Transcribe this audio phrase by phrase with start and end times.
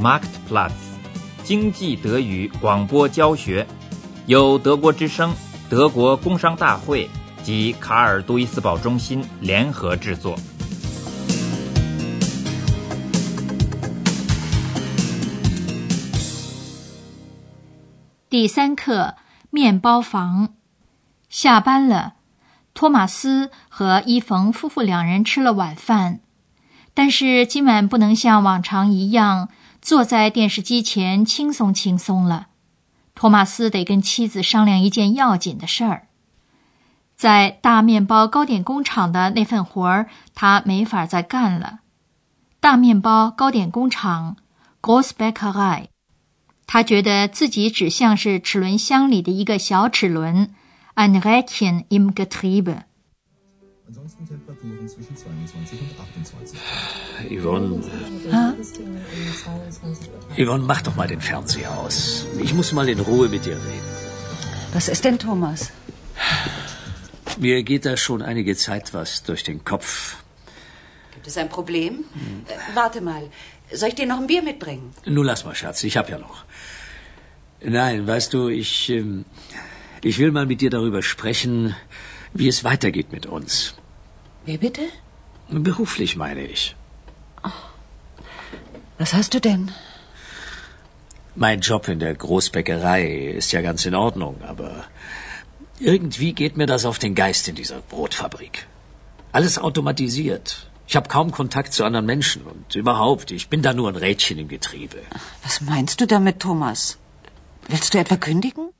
[0.00, 0.70] Marktplatz，
[1.42, 3.66] 经济德语广播教学，
[4.26, 5.34] 由德国之声、
[5.68, 7.10] 德国工商大会
[7.42, 10.38] 及卡尔杜伊斯堡中心联合制作。
[18.30, 19.16] 第三课：
[19.50, 20.50] 面包房。
[21.28, 22.14] 下班了，
[22.72, 26.20] 托马斯和伊冯夫妇两人吃了晚饭。
[26.94, 29.50] 但是今晚不能像往常一样
[29.80, 32.48] 坐在电视机前轻松轻松了。
[33.14, 36.08] 托马斯得跟妻子商量一件要紧的事儿。
[37.16, 41.80] 在大面包糕点工厂的那份活儿，他没法再干了。
[42.60, 44.36] 大面包糕点工厂
[44.80, 45.86] （Großbäckerei），
[46.66, 50.54] 他觉得自己只像是齿轮箱里的一个小齿轮
[50.94, 52.82] ，Anrädchen im Getriebe）。
[57.30, 57.82] Yvonne.
[58.32, 58.54] Ha?
[60.36, 62.26] Yvonne, mach doch mal den Fernseher aus.
[62.42, 63.88] Ich muss mal in Ruhe mit dir reden.
[64.72, 65.70] Was ist denn, Thomas?
[67.38, 70.16] Mir geht da schon einige Zeit was durch den Kopf.
[71.14, 72.04] Gibt es ein Problem?
[72.12, 72.44] Hm.
[72.48, 73.30] Äh, warte mal.
[73.72, 74.94] Soll ich dir noch ein Bier mitbringen?
[75.04, 75.84] Nun lass mal, Schatz.
[75.84, 76.44] Ich hab ja noch.
[77.60, 78.90] Nein, weißt du, ich.
[78.90, 79.24] Ähm,
[80.02, 81.74] ich will mal mit dir darüber sprechen,
[82.32, 83.74] wie es weitergeht mit uns.
[84.47, 84.81] Wie bitte?
[85.49, 86.75] Beruflich meine ich.
[88.97, 89.71] Was hast du denn?
[91.35, 93.03] Mein Job in der Großbäckerei
[93.39, 94.85] ist ja ganz in Ordnung, aber
[95.79, 98.67] irgendwie geht mir das auf den Geist in dieser Brotfabrik.
[99.31, 100.69] Alles automatisiert.
[100.87, 104.37] Ich habe kaum Kontakt zu anderen Menschen und überhaupt, ich bin da nur ein Rädchen
[104.37, 105.01] im Getriebe.
[105.43, 106.97] Was meinst du damit, Thomas?
[107.67, 108.73] Willst du etwa kündigen?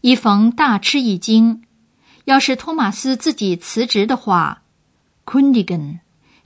[0.00, 1.64] 一冯大吃一惊，
[2.24, 4.61] 要是托马斯自己辞职的话
[5.25, 5.99] ，kündigen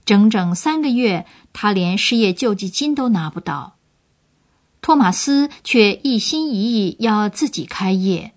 [0.06, 3.76] 整整三个月，他连失业救济金都拿不到。
[4.82, 8.34] 托马斯却一心一意要自己开业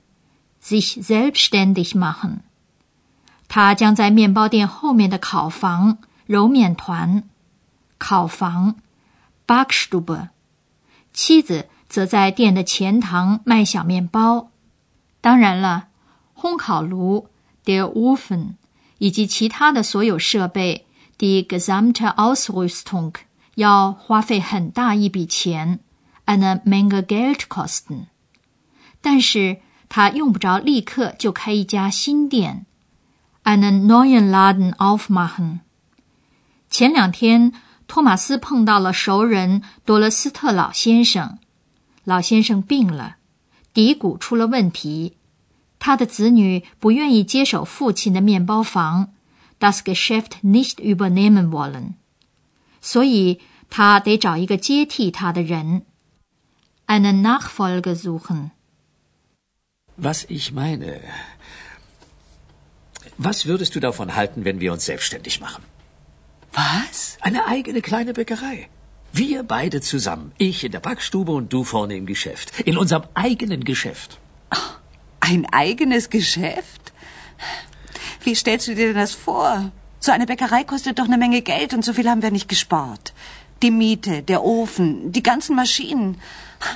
[0.63, 2.39] ，sich selbstständig machen。
[3.47, 7.29] 他将在面包店后面的烤房揉面团，
[7.99, 8.77] 烤房
[9.47, 10.29] Backstube。
[11.13, 14.51] 妻子则在店的前堂卖小面包。
[15.21, 15.89] 当然了，
[16.37, 17.29] 烘烤炉
[17.65, 18.55] der Ofen
[19.01, 20.87] 以及其他的所有设备。
[21.19, 23.13] Die gesamte Ausrüstung
[23.57, 25.81] 要花费很大一笔钱
[26.25, 28.07] ，eine Menge Geld kosten。
[29.03, 29.59] 但是
[29.91, 32.65] 他用不着立刻就开一家新店
[33.45, 35.59] ，einen neuen Laden aufmachen。
[36.71, 37.53] 前两天，
[37.87, 41.39] 托马斯碰到了熟人多勒斯特老先生。
[42.05, 43.17] 老先生病了，
[43.75, 45.17] 骶骨出了问题，
[45.80, 49.12] 他的子女不愿意接手父亲的面包房。
[49.58, 51.94] das Geschäft nicht übernehmen wollen，
[52.82, 53.40] 所以
[53.70, 55.84] 他得找一个接替他的人，
[56.88, 61.00] einen Nachfolger suchen。Was ich meine,
[63.18, 65.64] was würdest du davon halten, wenn wir uns selbstständig machen?
[66.52, 67.18] Was?
[67.22, 68.68] Eine eigene kleine Bäckerei.
[69.14, 70.34] Wir beide zusammen.
[70.38, 72.52] Ich in der Backstube und du vorne im Geschäft.
[72.66, 74.20] In unserem eigenen Geschäft.
[75.31, 76.93] Ein eigenes Geschäft?
[78.25, 79.71] Wie stellst du dir denn das vor?
[80.01, 83.13] So eine Bäckerei kostet doch eine Menge Geld und so viel haben wir nicht gespart.
[83.63, 86.21] Die Miete, der Ofen, die ganzen Maschinen.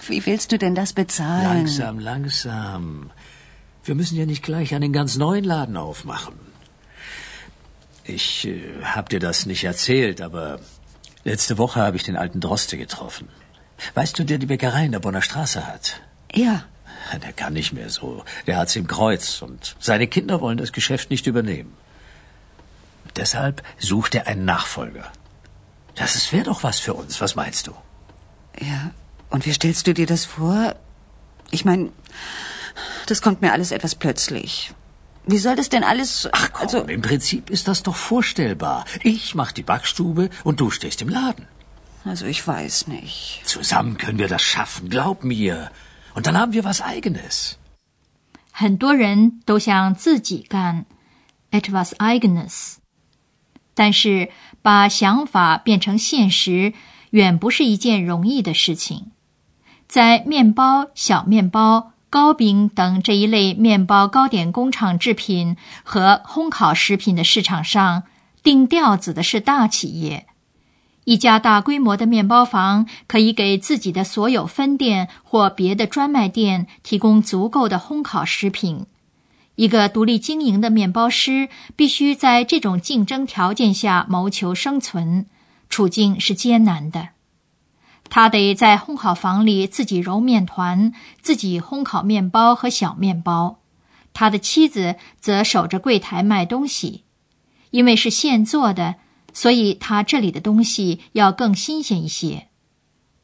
[0.07, 1.57] Wie willst du denn das bezahlen?
[1.57, 3.11] Langsam, langsam.
[3.85, 6.37] Wir müssen ja nicht gleich einen ganz neuen Laden aufmachen.
[8.05, 10.61] Ich äh, hab dir das nicht erzählt, aber
[11.25, 13.29] letzte Woche habe ich den alten Droste getroffen.
[13.95, 16.01] Weißt du, der die Bäckerei in der Bonner Straße hat?
[16.33, 16.65] Ja.
[17.13, 18.25] Der kann nicht mehr so.
[18.47, 21.73] Der hat's im Kreuz und seine Kinder wollen das Geschäft nicht übernehmen.
[23.17, 25.13] Deshalb sucht er einen Nachfolger.
[25.95, 27.21] Das wäre doch was für uns.
[27.21, 27.73] Was meinst du?
[28.61, 28.91] Ja.
[29.31, 30.75] Und wie stellst du dir das vor?
[31.51, 31.91] Ich meine,
[33.07, 34.73] das kommt mir alles etwas plötzlich.
[35.27, 36.29] Wie soll das denn alles?
[36.33, 38.85] Ach komm, also im Prinzip ist das doch vorstellbar.
[39.03, 41.47] Ich mach die Backstube und du stehst im Laden.
[42.05, 43.41] Also ich weiß nicht.
[43.45, 45.71] Zusammen können wir das schaffen, glaub mir.
[46.15, 47.55] Und dann haben wir was eigenes.
[48.53, 50.87] 很多人都想自己干
[51.51, 52.77] ，etwas eigenes。
[53.75, 54.31] 但是
[54.63, 56.73] 把想法变成现实，
[57.11, 59.11] 远不是一件容易的事情。
[59.89, 68.05] 在面包、小面包、糕饼等这一类面包糕点工厂制品和烘烤食品的市场上，
[68.45, 70.29] 定调子的是大企业。
[71.05, 78.87] 一家大规模的面包房可以给自己的所有分店或别的专卖店提供足够的烘烤食品。
[79.55, 85.27] 一个独立经营的面包师必须在这种竞争条件下谋求生存，
[85.69, 87.11] 处境是艰难的。
[88.11, 93.59] 他得在烘烤房里自己揉面团，自己烘烤面包和小面包。
[94.13, 97.05] 他的妻子则守着柜台卖东西，
[97.71, 98.97] 因为是现做的，
[99.35, 102.49] 所以他这里的东西要更新鲜一些。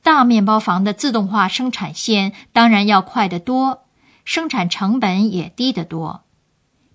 [0.02, 3.84] 大面包房的自动化生产线当然要快得多，
[4.26, 6.24] 生产成本也低得多，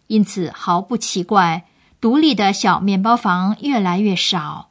[0.06, 1.66] 因此毫不奇怪，
[2.00, 4.70] 独立的小面包房越来越少。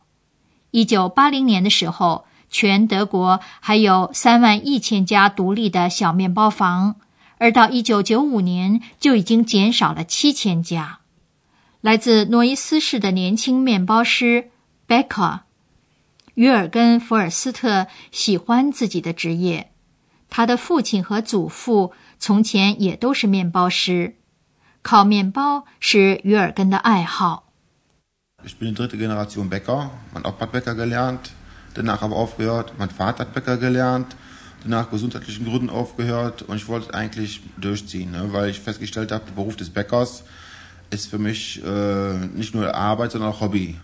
[0.70, 2.26] 一九八零年的时候。
[2.50, 6.94] 全德国还有三万一千家独立的小面包房，
[7.38, 11.00] 而到一九九五年就已经减少了七千家。
[11.84, 14.48] 来自诺伊斯市的年轻面包师
[14.86, 15.40] 贝克
[16.32, 19.70] 约尔根·福尔斯特喜欢自己的职业，
[20.30, 24.14] 他的父亲和祖父从前也都是面包师，
[24.80, 27.52] 烤面包是约尔根的爱好。
[28.46, 29.90] Ich bin die dritte Generation Bäcker.
[30.14, 31.32] Man hat Backbäcker gelernt,
[31.74, 32.72] danach aber aufgehört.
[32.78, 34.16] Mein Vater hat Bäcker gelernt,
[34.62, 39.26] danach gesundheitlichen Gründen aufgehört und ich wollte es eigentlich durchziehen, ne, weil ich festgestellt habe,
[39.26, 40.24] der Beruf des Bäckers
[41.02, 43.74] für mich äh, nicht nur Arbeit, sondern auch Hobby.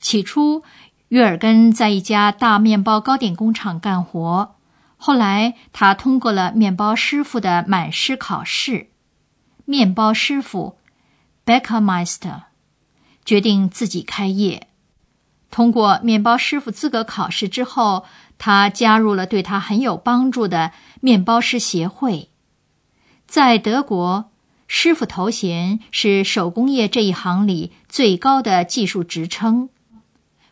[0.00, 0.62] 起初，
[1.08, 4.56] 约尔根在一家大面包糕点工厂干活。
[4.96, 8.88] 后来，他通过了面包师傅的满师考试，
[9.64, 10.76] 面包师傅
[11.46, 12.42] （Bäckermeister）
[13.24, 14.68] 决定自己开业。
[15.50, 18.04] 通过面包师傅资格考试之后，
[18.38, 22.28] 他加入了对他很有帮助的面包师协会。
[23.26, 24.29] 在德国，
[24.72, 29.68] 师傅头衔是手工业这一行里最高的技术职称。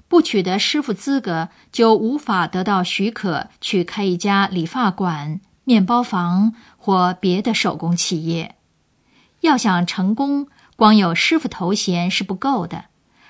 [0.09, 8.57] 不取得师傅资格，就无法得到许可去开一家理发馆、面包房或别的手工企业。
[9.43, 12.87] 要想成功，光有师傅头衔是不够的。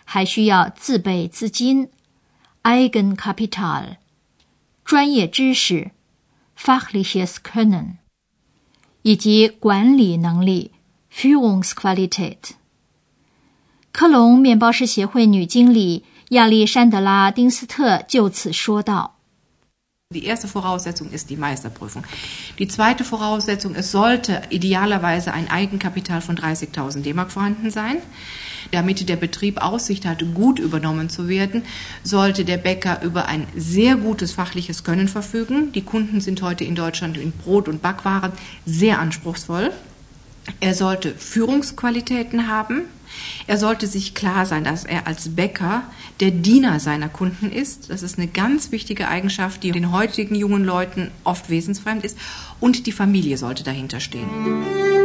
[0.07, 1.91] 还需要自备资金
[2.63, 3.97] （Eigenkapital）、
[4.87, 5.91] 专业知识
[6.59, 7.97] （Fachliches Können）
[9.03, 10.73] 以及管理能力
[11.10, 12.56] （Führungsqualität）。
[13.92, 19.14] 科隆面包师协会女经理亚历山德拉·丁斯特就此说道。
[20.14, 22.04] Die erste Voraussetzung ist die Meisterprüfung.
[22.60, 27.98] Die zweite Voraussetzung, es sollte idealerweise ein Eigenkapital von 30.000 D-Mark vorhanden sein.
[28.72, 31.64] Damit der Betrieb Aussicht hatte, gut übernommen zu werden,
[32.04, 35.72] sollte der Bäcker über ein sehr gutes fachliches Können verfügen.
[35.72, 38.32] Die Kunden sind heute in Deutschland in Brot- und Backwaren
[38.66, 39.72] sehr anspruchsvoll.
[40.60, 42.84] Er sollte Führungsqualitäten haben.
[43.48, 45.84] Er sollte sich klar sein, dass er als Bäcker
[46.20, 47.90] der Diener seiner Kunden ist.
[47.90, 52.18] Das ist eine ganz wichtige Eigenschaft, die den heutigen jungen Leuten oft wesensfremd ist.
[52.60, 54.30] Und die Familie sollte dahinter stehen.
[54.30, 55.04] Musik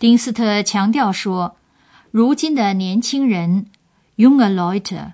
[0.00, 1.52] 丁斯特强调说：“
[2.10, 3.66] 如今的年轻人
[4.17, 5.13] （junge Leute）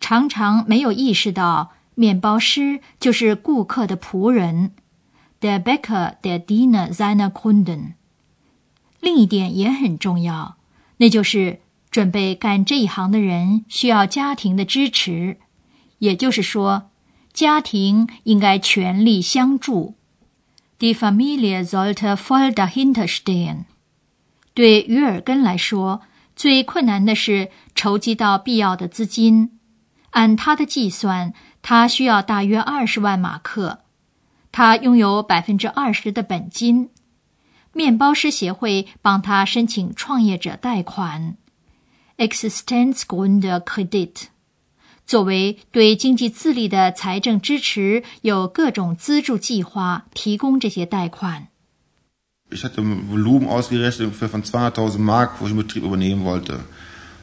[0.00, 4.72] 常常没有意识到，面包师就是顾客的仆人
[5.40, 7.94] （der Bäcker der Diener seiner Kunden）。
[9.00, 10.56] 另一点也很重要，
[10.96, 11.60] 那就是
[11.90, 15.38] 准备干这一行的人需要家庭的支持，
[15.98, 16.90] 也就是说，
[17.32, 19.94] 家庭应该全力相助。
[20.78, 23.64] Die Familie sollte voll dahinter stehen。”
[24.54, 26.02] 对于尔根来说，
[26.36, 29.58] 最困难的是筹集到必要的资金。
[30.10, 33.80] 按他的计算，他需要大约二十万马克。
[34.52, 36.90] 他拥有百分之二十的本金。
[37.72, 41.36] 面包师协会帮他申请创业者贷款
[42.18, 44.26] （Existenzgründerkredit），
[45.04, 51.48] 作为对经济自立的财政支持，有各种资助计划提供这些贷款。
[52.53, 56.59] Ich hatte ein Volumen ausgerechnet für von 200.000 Mark, wo ich den Betrieb übernehmen wollte.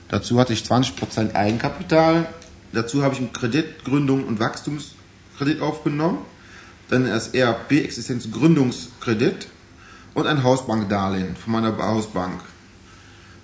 [0.08, 2.28] Dazu hatte ich 20% Eigenkapital.
[2.72, 6.18] Dazu habe ich einen Kreditgründung und Wachstumskredit aufgenommen.
[6.88, 9.48] Dann das ERP Existenzgründungskredit
[10.14, 12.40] und ein Hausbankdarlehen von meiner Hausbank.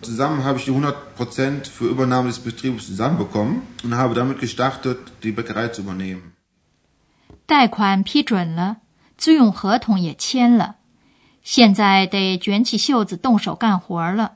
[0.03, 5.33] Zusammen habe ich die 100% für Übernahme des Betriebes zusammenbekommen und habe damit gestartet, die
[5.33, 6.33] Bäckerei zu übernehmen.
[7.47, 8.77] 贷款批准了，
[9.19, 10.76] 租用合同也签了。
[11.48, 14.34] 现在得卷起袖子动手干活了，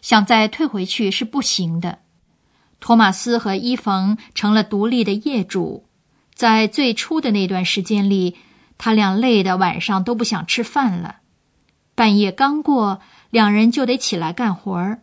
[0.00, 1.98] 想再退回去是不行的。
[2.78, 5.86] 托马斯和伊冯成了独立的业主，
[6.32, 8.36] 在最初的那段时间里，
[8.78, 11.16] 他俩累得晚上都不想吃饭了。
[11.96, 15.00] 半夜刚过，两人就得起来干活儿，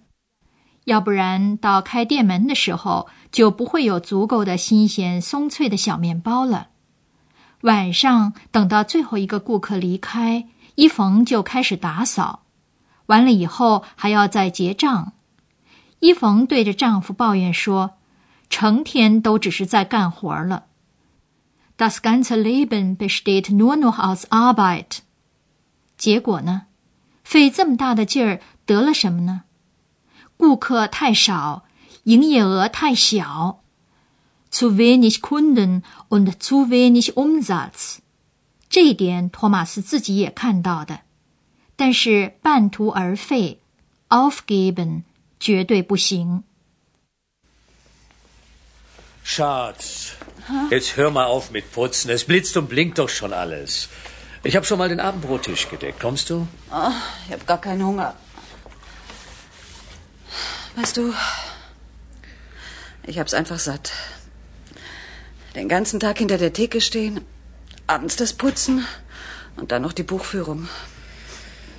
[0.85, 6.69] 要不然到开店门的时候就不会有足够的新鲜松脆的小面包了。
[7.63, 10.47] 晚上等到最后一个顾客离开。
[10.77, 12.43] 一逢就开始打扫，
[13.07, 15.13] 完了以后还要再结账。
[15.99, 17.95] 一逢对着丈夫抱怨说
[18.51, 20.65] ：“成天都只是在干活了。”
[21.79, 24.99] Das ganze Leben besteht nur noch aus Arbeit。
[25.97, 26.67] 结果呢？
[27.23, 29.45] 费这么大的劲儿得了什么呢？
[30.37, 31.63] 顾客太少，
[32.03, 33.61] 营业额太小。
[34.51, 37.97] Zu wenig Kunden und zu wenig Umsatz。
[38.68, 41.00] 这一点托马斯自己也看到的，
[41.76, 43.58] 但是半途而废，
[44.08, 45.02] aufgeben
[45.38, 46.44] 绝对不行。
[49.24, 50.14] Schatz,
[50.70, 52.10] jetzt hör mal auf mit Putzen.
[52.10, 53.88] Es blitzt und blinkt doch schon alles.
[54.42, 56.00] Ich habe schon mal den Abendbrottisch gedeckt.
[56.00, 56.48] Kommst du?
[56.72, 56.92] Oh,
[57.26, 58.14] ich habe gar keinen Hunger.
[60.74, 61.14] Weißt du,
[63.06, 63.92] ich hab's einfach satt.
[65.54, 67.20] Den ganzen Tag hinter der Theke stehen,
[67.87, 68.85] abends das Putzen
[69.55, 70.67] und dann noch die Buchführung.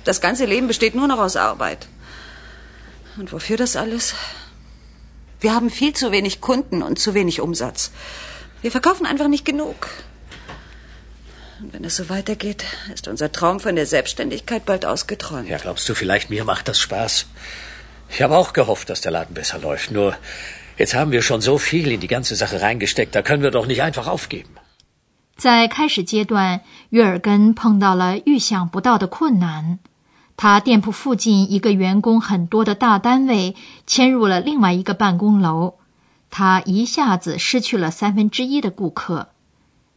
[0.03, 1.87] Das ganze Leben besteht nur noch aus Arbeit.
[3.17, 4.15] Und wofür das alles?
[5.39, 7.91] Wir haben viel zu wenig Kunden und zu wenig Umsatz.
[8.61, 9.87] Wir verkaufen einfach nicht genug.
[11.61, 12.63] Und wenn es so weitergeht,
[12.93, 15.49] ist unser Traum von der Selbstständigkeit bald ausgeträumt.
[15.49, 17.25] Ja, glaubst du, vielleicht mir macht das Spaß?
[18.09, 19.91] Ich habe auch gehofft, dass der Laden besser läuft.
[19.91, 20.15] Nur
[20.77, 23.65] jetzt haben wir schon so viel in die ganze Sache reingesteckt, da können wir doch
[23.65, 24.58] nicht einfach aufgeben.
[25.39, 29.79] 在开始阶段，约尔根碰到了预想不到的困难。
[30.35, 33.55] 他店铺附近一个员工很多的大单位
[33.87, 35.75] 迁入了另外一个办公楼，
[36.29, 39.29] 他一下子失去了三分之一的顾客，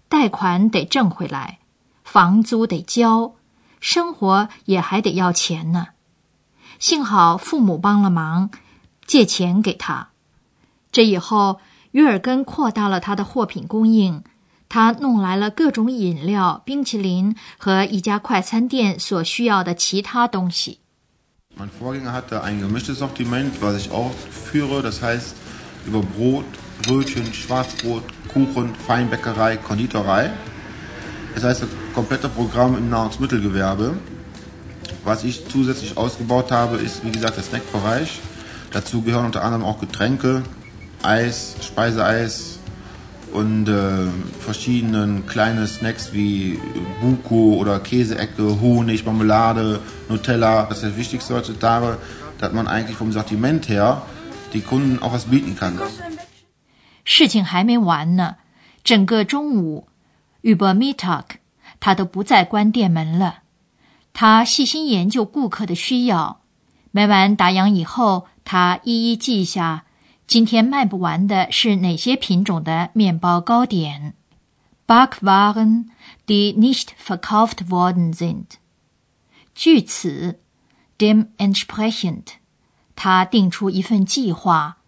[0.09, 1.59] 贷款得挣回来，
[2.05, 3.33] 房租得交，
[3.81, 5.89] 生活也还得要钱呢。
[6.79, 8.51] 幸好父母帮了忙，
[9.07, 10.11] 借钱给他。
[10.93, 11.59] 这以后，
[11.91, 14.23] 约尔根扩大了他的货品供应。
[14.72, 20.80] 他弄来了各种饮料、冰淇淋和一家快餐店所需要的其他东西。
[21.58, 24.84] Mein Vorgänger hatte ein gemischtes Sortiment, was ich auch führe.
[24.84, 25.36] Das heißt
[25.88, 26.46] über Brot,
[26.84, 30.32] Brötchen, Schwarzbrot, Kuchen, Feinbäckerei, Konditorei.
[31.34, 33.98] Das heißt das komplette Programm im Nahrungsmittelgewerbe.
[35.04, 38.20] Was ich zusätzlich ausgebaut habe, ist wie gesagt der Snackbereich.
[38.72, 40.44] Dazu gehören unter anderem auch Getränke,
[41.02, 42.60] Eis, Speiseeis,
[43.34, 44.08] und äh,
[44.40, 46.60] verschiedenen kleine Snacks wie
[47.02, 50.66] Buko oder Käseecke, Honig, Marmelade, Nutella.
[50.70, 51.98] Das ist das Wichtigste heutzutage,
[52.40, 54.02] dass man eigentlich vom Sortiment her
[54.54, 55.78] die Kunden auch was bieten kann.
[57.04, 58.36] 事情还没完呢，
[58.84, 59.88] 整个中午，
[60.42, 61.40] über Mittag，
[61.80, 63.40] 他都不再关店门了。
[64.14, 66.42] 他细心研究顾客的需要，
[66.92, 69.84] 每晚打烊以后，他一一记下
[70.33, 74.15] 今天卖不完的是哪些品种的面包糕点
[74.87, 75.89] ？Backwaren,
[76.27, 78.47] die nicht verkauft worden sind。
[79.55, 80.41] 据此
[80.97, 82.23] ，dementsprechend，
[82.97, 84.79] 他定出一份计划，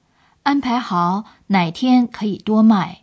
[0.45, 3.03] 安排好哪天可以多卖。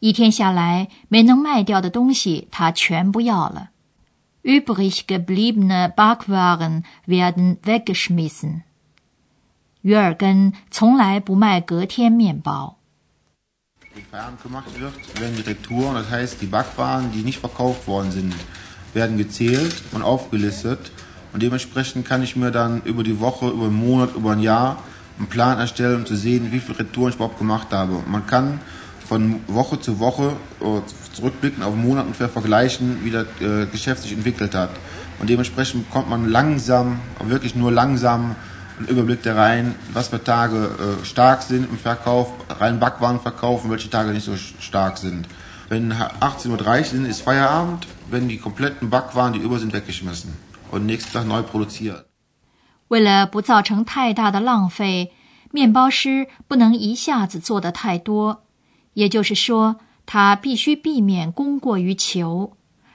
[0.00, 3.70] 一天下来没能卖掉的东西，他全部要了。
[4.42, 8.64] Übrig gebliebene Backwaren werden weggeschmissen。
[9.85, 12.77] 约尔根从来不卖隔天面包。
[14.11, 18.33] Feierabend gemacht wird, werden die Retouren, das heißt die Backwaren, die nicht verkauft worden sind,
[18.93, 20.91] werden gezählt und aufgelistet.
[21.33, 24.83] Und dementsprechend kann ich mir dann über die Woche, über einen Monat, über ein Jahr
[25.17, 28.03] einen Plan erstellen, um zu sehen, wie viele Retouren ich überhaupt gemacht habe.
[28.07, 28.59] man kann
[29.07, 30.37] von Woche zu Woche
[31.13, 34.69] zurückblicken auf Monat ungefähr vergleichen, wie das äh, Geschäft sich entwickelt hat.
[35.19, 38.35] Und dementsprechend kommt man langsam, wirklich nur langsam
[52.88, 55.12] 为了不造成太大的浪费，
[55.50, 58.44] 面包师不能一下子做得太多，
[58.92, 62.52] 也就是说，他必须避免供过于求。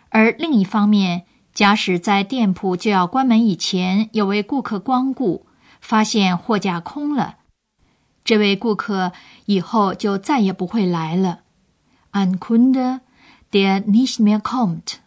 [0.09, 1.23] 而另一方面，
[1.53, 5.47] 假使在店铺就要关门以前有位顾客光顾，
[5.80, 7.36] 发现货架空了，
[8.24, 9.12] 这位顾客
[9.44, 11.40] 以后就再也不会来了。
[12.12, 13.00] Ein Kunde,
[13.52, 15.00] der nicht mehr kommt.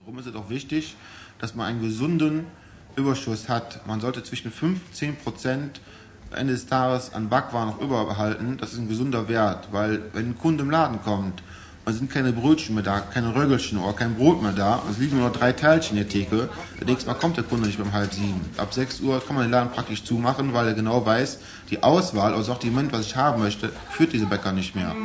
[0.00, 0.94] Warum ist es auch wichtig,
[1.38, 2.46] dass man einen gesunden
[2.94, 3.80] Überschuss hat?
[3.86, 5.80] Man sollte zwischen 5 und 10 Prozent
[6.30, 8.58] Ende des Tages an Backwaren noch überbehalten.
[8.58, 11.42] Das ist ein gesunder Wert, weil wenn ein Kunde im Laden kommt
[11.85, 14.75] und sind keine Brötchen mehr da, keine Röggelchen oder kein Brot mehr da.
[14.75, 16.49] Und Es liegen nur noch drei Teilchen in der Theke.
[16.79, 18.41] Das nächste Mal kommt der Kunde nicht mehr um halb sieben.
[18.57, 22.33] Ab sechs Uhr kann man den Laden praktisch zumachen, weil er genau weiß, die Auswahl
[22.33, 24.95] also auch die Sortiment, was ich haben möchte, führt diese Bäcker nicht mehr.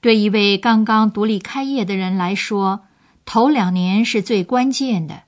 [0.00, 2.80] 对一位刚刚独立开业的人来说，
[3.24, 5.22] 头两年是最关键的。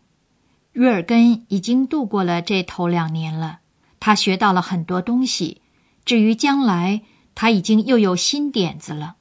[0.72, 3.60] 瑞尔根已经度过了这头两年了，
[3.98, 5.62] 他学到了很多东西。
[6.04, 7.02] 至于将来，
[7.34, 9.16] 他已经又有新点子了。